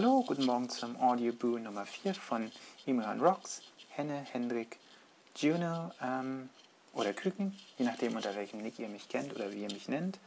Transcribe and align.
Hallo, 0.00 0.22
guten 0.24 0.44
Morgen 0.44 0.68
zum 0.68 0.96
Audioboo 1.00 1.58
Nummer 1.58 1.84
4 1.84 2.14
von 2.14 2.52
Imran 2.86 3.18
Rocks, 3.20 3.62
Henne, 3.88 4.24
Hendrik, 4.30 4.78
Juno 5.34 5.90
ähm, 6.00 6.50
oder 6.92 7.12
Küken, 7.12 7.58
je 7.78 7.84
nachdem 7.84 8.14
unter 8.14 8.32
welchem 8.36 8.62
Nick 8.62 8.78
ihr 8.78 8.88
mich 8.88 9.08
kennt 9.08 9.34
oder 9.34 9.50
wie 9.50 9.62
ihr 9.62 9.72
mich 9.72 9.88
nennt. 9.88 10.20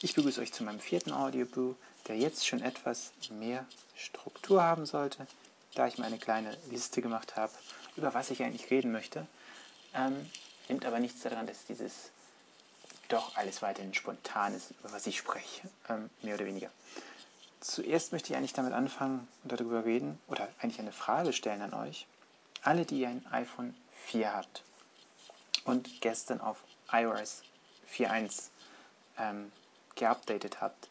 Ich 0.00 0.14
begrüße 0.14 0.40
euch 0.40 0.52
zu 0.52 0.62
meinem 0.62 0.78
vierten 0.78 1.10
Audioboo, 1.10 1.74
der 2.06 2.18
jetzt 2.18 2.46
schon 2.46 2.62
etwas 2.62 3.10
mehr 3.30 3.66
Struktur 3.96 4.62
haben 4.62 4.86
sollte, 4.86 5.26
da 5.74 5.88
ich 5.88 5.98
mir 5.98 6.06
eine 6.06 6.18
kleine 6.18 6.56
Liste 6.70 7.02
gemacht 7.02 7.34
habe, 7.34 7.52
über 7.96 8.14
was 8.14 8.30
ich 8.30 8.44
eigentlich 8.44 8.70
reden 8.70 8.92
möchte. 8.92 9.26
Ähm, 9.92 10.30
nimmt 10.68 10.86
aber 10.86 11.00
nichts 11.00 11.22
daran, 11.22 11.48
dass 11.48 11.64
dieses 11.64 12.12
doch 13.08 13.34
alles 13.36 13.60
weiterhin 13.60 13.92
spontan 13.92 14.54
ist, 14.54 14.70
über 14.78 14.92
was 14.92 15.08
ich 15.08 15.18
spreche, 15.18 15.68
ähm, 15.88 16.10
mehr 16.22 16.36
oder 16.36 16.46
weniger. 16.46 16.70
Zuerst 17.60 18.12
möchte 18.12 18.32
ich 18.32 18.36
eigentlich 18.36 18.54
damit 18.54 18.72
anfangen 18.72 19.28
und 19.42 19.52
darüber 19.52 19.84
reden 19.84 20.18
oder 20.28 20.48
eigentlich 20.60 20.80
eine 20.80 20.92
Frage 20.92 21.34
stellen 21.34 21.60
an 21.60 21.74
euch. 21.74 22.06
Alle, 22.62 22.86
die 22.86 23.04
ein 23.06 23.24
iPhone 23.30 23.74
4 24.06 24.34
habt 24.34 24.62
und 25.64 26.00
gestern 26.00 26.40
auf 26.40 26.64
iOS 26.90 27.42
4.1 27.94 28.48
ähm, 29.18 29.52
geupdatet 29.94 30.62
habt, 30.62 30.88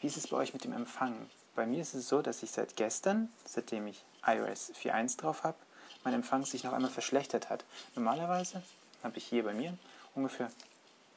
wie 0.00 0.06
ist 0.06 0.16
es 0.16 0.28
bei 0.28 0.38
euch 0.38 0.54
mit 0.54 0.64
dem 0.64 0.72
Empfang? 0.72 1.28
Bei 1.54 1.66
mir 1.66 1.82
ist 1.82 1.94
es 1.94 2.08
so, 2.08 2.22
dass 2.22 2.42
ich 2.42 2.50
seit 2.50 2.76
gestern, 2.76 3.30
seitdem 3.44 3.86
ich 3.86 4.02
iOS 4.26 4.72
4.1 4.72 5.18
drauf 5.18 5.44
habe, 5.44 5.58
mein 6.04 6.14
Empfang 6.14 6.44
sich 6.46 6.64
noch 6.64 6.72
einmal 6.72 6.90
verschlechtert 6.90 7.50
hat. 7.50 7.64
Normalerweise 7.94 8.62
habe 9.02 9.18
ich 9.18 9.26
hier 9.26 9.44
bei 9.44 9.52
mir 9.52 9.76
ungefähr 10.14 10.50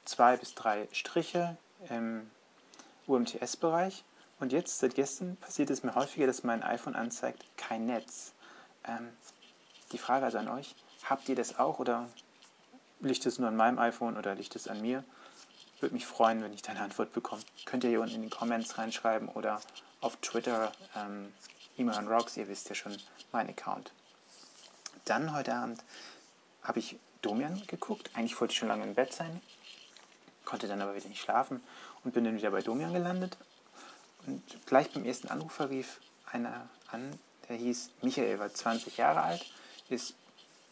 zwei 0.04 0.36
bis 0.36 0.54
drei 0.54 0.90
Striche 0.92 1.58
im 1.90 2.30
UMTS-Bereich 3.08 4.04
und 4.40 4.52
jetzt, 4.52 4.80
seit 4.80 4.96
gestern, 4.96 5.38
passiert 5.38 5.70
es 5.70 5.84
mir 5.84 5.96
häufiger, 5.96 6.28
dass 6.28 6.44
mein 6.44 6.62
iPhone 6.62 6.96
anzeigt, 6.96 7.46
kein 7.58 7.86
Netz. 7.86 8.34
Ähm, 8.86 9.10
die 9.92 9.98
Frage 9.98 10.26
also 10.26 10.40
an 10.40 10.50
euch, 10.50 10.76
habt 11.06 11.30
ihr 11.30 11.36
das 11.36 11.58
auch 11.58 11.80
oder 11.80 12.10
liegt 13.00 13.26
es 13.26 13.40
nur 13.40 13.48
an 13.48 13.56
meinem 13.56 13.80
iPhone 13.80 14.18
oder 14.18 14.36
liegt 14.36 14.56
es 14.56 14.68
an 14.68 14.82
mir? 14.82 15.04
Würde 15.80 15.96
mich 15.96 16.06
freuen, 16.06 16.42
wenn 16.42 16.54
ich 16.54 16.62
da 16.62 16.72
eine 16.72 16.82
Antwort 16.82 17.14
bekomme. 17.14 17.44
Könnt 17.66 17.84
ihr 17.84 17.90
hier 17.90 18.02
unten 18.02 18.16
in 18.16 18.22
den 18.22 18.30
Comments 18.30 18.78
reinschreiben 18.78 19.30
oder 19.30 19.62
auf 20.02 20.18
Twitter, 20.18 20.72
ähm, 20.96 21.34
E-Mail 21.78 22.08
Rocks, 22.08 22.38
ihr 22.38 22.48
wisst 22.48 22.70
ja 22.70 22.76
schon, 22.76 22.98
mein 23.32 23.50
Account. 23.50 23.92
Dann 25.06 25.34
heute 25.34 25.54
Abend 25.54 25.84
habe 26.64 26.80
ich 26.80 26.98
Domian 27.22 27.62
geguckt. 27.68 28.10
Eigentlich 28.14 28.40
wollte 28.40 28.52
ich 28.52 28.58
schon 28.58 28.68
lange 28.68 28.84
im 28.84 28.96
Bett 28.96 29.14
sein, 29.14 29.42
konnte 30.44 30.68
dann 30.68 30.82
aber 30.82 30.96
wieder 30.96 31.08
nicht 31.08 31.22
schlafen 31.22 31.62
und 32.04 32.14
bin 32.14 32.24
dann 32.24 32.38
wieder 32.38 32.52
bei 32.52 32.62
Domian 32.62 32.94
gelandet 32.94 33.38
und 34.28 34.44
gleich 34.66 34.92
beim 34.92 35.06
ersten 35.06 35.28
Anrufer 35.28 35.70
rief 35.70 36.00
einer 36.32 36.70
an, 36.92 37.20
der 37.48 37.58
hieß 37.58 37.92
Michael, 38.02 38.40
war 38.40 38.54
20 38.54 38.98
Jahre 38.98 39.22
alt, 39.22 39.46
ist 39.90 40.16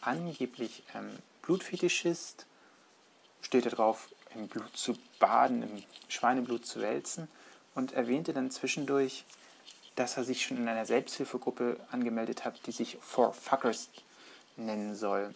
angeblich 0.02 0.84
ähm, 0.96 1.12
Blutfetischist, 1.42 2.46
steht 3.42 3.66
da 3.66 3.70
drauf, 3.70 4.10
im 4.34 4.48
Blut 4.48 4.76
zu 4.76 4.98
baden, 5.20 5.62
im 5.62 5.84
Schweineblut 6.08 6.66
zu 6.66 6.82
wälzen 6.82 7.28
und 7.76 7.94
erwähnte 7.94 8.34
dann 8.34 8.50
zwischendurch, 8.50 9.26
dass 9.96 10.18
er 10.18 10.24
sich 10.24 10.44
schon 10.44 10.58
in 10.58 10.68
einer 10.68 10.88
Selbsthilfegruppe 10.88 11.80
angemeldet 11.92 12.46
hat, 12.46 12.66
die 12.66 12.72
sich 12.72 12.98
For 13.02 13.34
Fuckers 13.34 13.90
nennen 14.56 14.96
soll. 14.96 15.36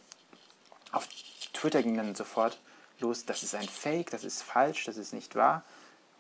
Auf 0.92 1.08
Twitter 1.54 1.84
ging 1.84 1.96
dann 1.96 2.16
sofort 2.16 2.58
los, 3.00 3.26
das 3.26 3.44
ist 3.44 3.54
ein 3.54 3.68
Fake, 3.68 4.10
das 4.10 4.24
ist 4.24 4.42
falsch, 4.42 4.86
das 4.86 4.98
ist 4.98 5.14
nicht 5.14 5.36
wahr 5.36 5.64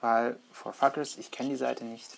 weil 0.01 0.37
For 0.51 0.73
Fuckers, 0.73 1.17
ich 1.17 1.31
kenne 1.31 1.49
die 1.49 1.55
Seite 1.55 1.83
nicht, 1.85 2.17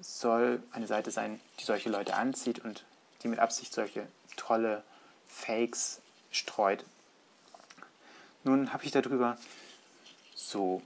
soll 0.00 0.62
eine 0.72 0.86
Seite 0.86 1.10
sein, 1.10 1.40
die 1.58 1.64
solche 1.64 1.90
Leute 1.90 2.14
anzieht 2.14 2.60
und 2.60 2.84
die 3.22 3.28
mit 3.28 3.38
Absicht 3.38 3.72
solche 3.72 4.06
tolle 4.36 4.82
Fakes 5.26 6.00
streut. 6.30 6.84
Nun 8.44 8.72
habe 8.72 8.84
ich 8.84 8.92
darüber, 8.92 9.36
so 10.34 10.82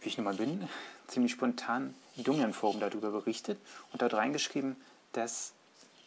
wie 0.00 0.08
ich 0.08 0.16
nun 0.16 0.24
mal 0.24 0.34
bin, 0.34 0.68
ziemlich 1.08 1.32
spontan 1.32 1.94
im 2.16 2.24
Domian-Forum 2.24 2.80
darüber 2.80 3.10
berichtet 3.10 3.58
und 3.92 4.02
dort 4.02 4.14
reingeschrieben, 4.14 4.76
dass 5.12 5.52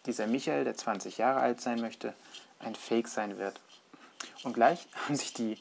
dieser 0.06 0.28
Michael, 0.28 0.64
der 0.64 0.76
20 0.76 1.18
Jahre 1.18 1.42
alt 1.42 1.60
sein 1.60 1.82
möchte, 1.82 2.14
ein 2.60 2.76
Fake 2.76 3.10
sein 3.10 3.38
wird. 3.38 3.60
Und 4.44 4.54
gleich 4.54 4.88
haben 5.06 5.16
sich 5.16 5.34
die 5.34 5.58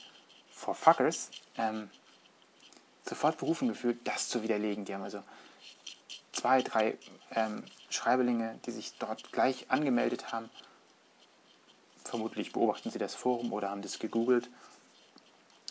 For 0.52 0.74
Fuckers 0.74 1.30
ähm, 1.56 1.90
sofort 3.08 3.38
berufen 3.38 3.68
gefühlt, 3.68 4.06
das 4.06 4.28
zu 4.28 4.42
widerlegen. 4.42 4.84
Die 4.84 4.94
haben 4.94 5.02
also 5.02 5.22
zwei, 6.32 6.62
drei 6.62 6.98
ähm, 7.32 7.64
Schreiberlinge, 7.88 8.58
die 8.66 8.70
sich 8.70 8.94
dort 8.98 9.32
gleich 9.32 9.70
angemeldet 9.70 10.32
haben. 10.32 10.50
Vermutlich 12.04 12.52
beobachten 12.52 12.90
sie 12.90 12.98
das 12.98 13.14
Forum 13.14 13.52
oder 13.52 13.70
haben 13.70 13.82
das 13.82 13.98
gegoogelt. 13.98 14.48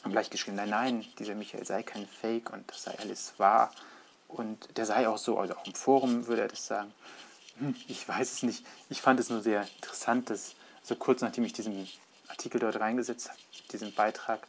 Haben 0.03 0.11
gleich 0.11 0.29
geschrieben, 0.29 0.57
nein, 0.57 0.69
nein, 0.69 1.05
dieser 1.19 1.35
Michael 1.35 1.65
sei 1.65 1.83
kein 1.83 2.07
Fake 2.07 2.51
und 2.51 2.69
das 2.69 2.83
sei 2.83 2.97
alles 2.99 3.33
wahr. 3.37 3.71
Und 4.27 4.77
der 4.77 4.85
sei 4.85 5.07
auch 5.07 5.17
so, 5.17 5.37
also 5.39 5.55
auch 5.55 5.65
im 5.65 5.73
Forum 5.73 6.27
würde 6.27 6.43
er 6.43 6.47
das 6.47 6.65
sagen. 6.65 6.93
Hm, 7.59 7.75
ich 7.87 8.07
weiß 8.07 8.33
es 8.33 8.43
nicht. 8.43 8.65
Ich 8.89 9.01
fand 9.01 9.19
es 9.19 9.29
nur 9.29 9.41
sehr 9.41 9.67
interessant, 9.77 10.29
dass 10.29 10.55
so 10.83 10.95
kurz 10.95 11.21
nachdem 11.21 11.45
ich 11.45 11.53
diesen 11.53 11.87
Artikel 12.27 12.59
dort 12.59 12.79
reingesetzt 12.79 13.29
habe, 13.29 13.39
diesen 13.71 13.93
Beitrag, 13.93 14.47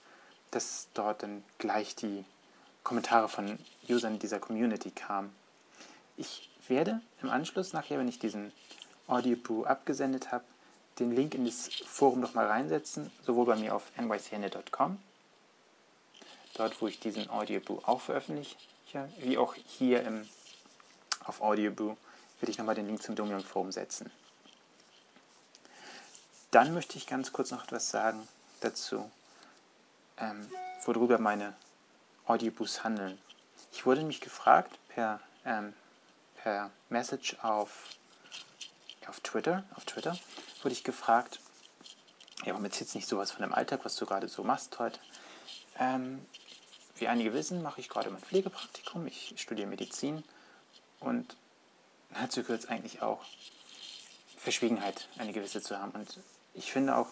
dass 0.50 0.88
dort 0.94 1.22
dann 1.22 1.44
gleich 1.58 1.94
die 1.94 2.24
Kommentare 2.86 3.28
von 3.28 3.58
Usern 3.88 4.20
dieser 4.20 4.38
Community 4.38 4.92
kamen. 4.92 5.34
Ich 6.16 6.48
werde 6.68 7.00
im 7.20 7.30
Anschluss 7.30 7.72
nachher, 7.72 7.98
wenn 7.98 8.06
ich 8.06 8.20
diesen 8.20 8.52
Audioboo 9.08 9.64
abgesendet 9.64 10.30
habe, 10.30 10.44
den 11.00 11.10
Link 11.10 11.34
in 11.34 11.44
das 11.44 11.68
Forum 11.84 12.20
nochmal 12.20 12.46
reinsetzen, 12.46 13.10
sowohl 13.24 13.46
bei 13.46 13.56
mir 13.56 13.74
auf 13.74 13.90
nychende.com, 13.98 15.00
dort 16.54 16.80
wo 16.80 16.86
ich 16.86 17.00
diesen 17.00 17.28
Audioboo 17.28 17.80
auch 17.84 18.00
veröffentliche, 18.00 18.56
wie 19.18 19.36
auch 19.36 19.56
hier 19.56 20.04
im, 20.04 20.28
auf 21.24 21.40
Audioboo 21.40 21.96
werde 22.38 22.52
ich 22.52 22.58
nochmal 22.58 22.76
den 22.76 22.86
Link 22.86 23.02
zum 23.02 23.16
Domion 23.16 23.42
Forum 23.42 23.72
setzen. 23.72 24.12
Dann 26.52 26.72
möchte 26.72 26.98
ich 26.98 27.08
ganz 27.08 27.32
kurz 27.32 27.50
noch 27.50 27.64
etwas 27.64 27.90
sagen 27.90 28.28
dazu, 28.60 29.10
ähm, 30.18 30.48
worüber 30.84 31.18
meine 31.18 31.56
Audiobus 32.26 32.84
handeln. 32.84 33.18
Ich 33.72 33.86
wurde 33.86 34.02
mich 34.02 34.20
gefragt 34.20 34.78
per, 34.88 35.20
ähm, 35.44 35.72
per 36.42 36.70
Message 36.88 37.36
auf, 37.42 37.90
auf 39.06 39.20
Twitter, 39.20 39.64
auf 39.74 39.84
Twitter 39.84 40.18
wurde 40.62 40.72
ich 40.72 40.84
gefragt, 40.84 41.40
ja, 42.44 42.52
warum 42.52 42.62
du 42.64 42.94
nicht 42.94 43.06
sowas 43.06 43.30
von 43.30 43.40
deinem 43.42 43.54
Alltag, 43.54 43.84
was 43.84 43.96
du 43.96 44.06
gerade 44.06 44.28
so 44.28 44.42
machst 44.42 44.78
heute? 44.78 44.98
Ähm, 45.78 46.24
wie 46.96 47.08
einige 47.08 47.32
wissen, 47.32 47.62
mache 47.62 47.80
ich 47.80 47.88
gerade 47.88 48.10
mein 48.10 48.20
Pflegepraktikum, 48.20 49.06
ich 49.06 49.34
studiere 49.36 49.68
Medizin 49.68 50.24
und 50.98 51.36
dazu 52.10 52.42
gehört 52.42 52.64
es 52.64 52.68
eigentlich 52.68 53.02
auch, 53.02 53.24
Verschwiegenheit 54.36 55.08
eine 55.18 55.32
gewisse 55.32 55.60
zu 55.60 55.78
haben. 55.78 55.92
Und 55.92 56.20
ich 56.54 56.70
finde 56.72 56.96
auch, 56.96 57.08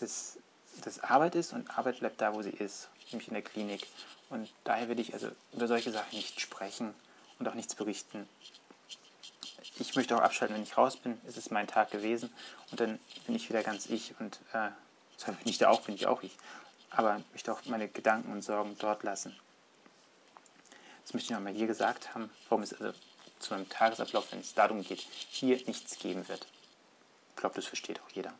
dass 0.00 0.38
das 0.80 1.00
Arbeit 1.00 1.34
ist 1.34 1.52
und 1.52 1.76
Arbeit 1.76 2.00
bleibt 2.00 2.20
da, 2.20 2.34
wo 2.34 2.42
sie 2.42 2.50
ist, 2.50 2.88
nämlich 3.10 3.28
in 3.28 3.34
der 3.34 3.42
Klinik. 3.42 3.86
Und 4.30 4.50
daher 4.64 4.88
will 4.88 4.98
ich 4.98 5.12
also 5.12 5.28
über 5.52 5.68
solche 5.68 5.92
Sachen 5.92 6.16
nicht 6.16 6.40
sprechen 6.40 6.94
und 7.38 7.48
auch 7.48 7.54
nichts 7.54 7.74
berichten. 7.74 8.28
Ich 9.78 9.96
möchte 9.96 10.16
auch 10.16 10.20
abschalten, 10.20 10.56
wenn 10.56 10.62
ich 10.62 10.76
raus 10.76 10.96
bin. 10.96 11.20
Es 11.26 11.36
ist 11.36 11.50
mein 11.50 11.66
Tag 11.66 11.90
gewesen 11.90 12.32
und 12.70 12.80
dann 12.80 12.98
bin 13.26 13.34
ich 13.34 13.48
wieder 13.48 13.62
ganz 13.62 13.86
ich 13.86 14.14
und 14.18 14.40
äh, 14.52 14.70
wenn 15.26 15.36
ich 15.44 15.58
da 15.58 15.68
auch 15.68 15.82
bin, 15.82 15.94
ich 15.94 16.06
auch 16.06 16.22
ich. 16.22 16.36
Aber 16.90 17.16
ich 17.18 17.32
möchte 17.32 17.52
auch 17.52 17.64
meine 17.66 17.88
Gedanken 17.88 18.32
und 18.32 18.42
Sorgen 18.42 18.76
dort 18.78 19.02
lassen. 19.02 19.36
Das 21.04 21.14
möchte 21.14 21.32
ich 21.32 21.36
nochmal 21.36 21.54
hier 21.54 21.66
gesagt 21.66 22.14
haben, 22.14 22.30
warum 22.48 22.62
es 22.62 22.72
also 22.72 22.92
zu 23.38 23.54
einem 23.54 23.68
Tagesablauf, 23.68 24.30
wenn 24.32 24.40
es 24.40 24.54
darum 24.54 24.82
geht, 24.82 25.00
hier 25.00 25.56
nichts 25.66 25.98
geben 25.98 26.28
wird. 26.28 26.46
Ich 27.30 27.36
glaube, 27.36 27.56
das 27.56 27.66
versteht 27.66 28.00
auch 28.00 28.10
jeder. 28.10 28.32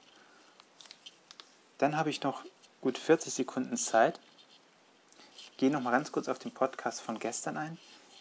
Dann 1.82 1.96
habe 1.96 2.10
ich 2.10 2.22
noch 2.22 2.44
gut 2.80 2.96
40 2.96 3.34
Sekunden 3.34 3.76
Zeit. 3.76 4.20
Ich 5.36 5.56
gehe 5.56 5.68
noch 5.68 5.80
mal 5.80 5.90
ganz 5.90 6.12
kurz 6.12 6.28
auf 6.28 6.38
den 6.38 6.52
Podcast 6.52 7.00
von 7.00 7.18
gestern 7.18 7.56
ein. 7.56 7.76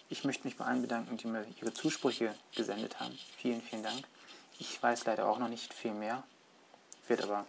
Ich 0.09 0.23
möchte 0.23 0.45
mich 0.45 0.57
bei 0.57 0.65
allen 0.65 0.81
bedanken, 0.81 1.15
die 1.17 1.27
mir 1.27 1.45
ihre 1.61 1.71
Zusprüche 1.71 2.33
gesendet 2.55 2.99
haben. 2.99 3.15
Vielen, 3.37 3.61
vielen 3.61 3.83
Dank. 3.83 4.03
Ich 4.57 4.81
weiß 4.81 5.05
leider 5.05 5.27
auch 5.27 5.37
noch 5.37 5.47
nicht 5.47 5.75
viel 5.75 5.93
mehr, 5.93 6.23
werde 7.07 7.25
aber 7.25 7.45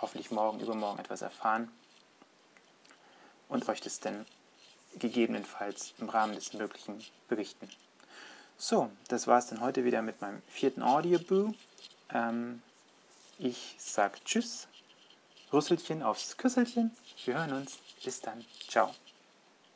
hoffentlich 0.00 0.30
morgen, 0.30 0.60
übermorgen 0.60 1.00
etwas 1.00 1.20
erfahren 1.20 1.68
und 3.48 3.68
euch 3.68 3.80
das 3.80 3.98
dann 3.98 4.26
gegebenenfalls 5.00 5.94
im 5.98 6.10
Rahmen 6.10 6.36
des 6.36 6.52
Möglichen 6.52 7.04
berichten. 7.28 7.68
So, 8.56 8.88
das 9.08 9.26
war 9.26 9.38
es 9.38 9.48
dann 9.48 9.60
heute 9.60 9.84
wieder 9.84 10.00
mit 10.00 10.20
meinem 10.20 10.42
vierten 10.46 10.84
Audioboo. 10.84 11.54
Ähm, 12.14 12.62
ich 13.40 13.74
sage 13.80 14.20
Tschüss 14.24 14.68
Rüsselchen 15.52 16.02
aufs 16.02 16.36
Küsselchen. 16.36 16.90
Wir 17.24 17.34
hören 17.34 17.52
uns. 17.52 17.78
Bis 18.04 18.20
dann. 18.20 18.44
Ciao. 18.68 18.90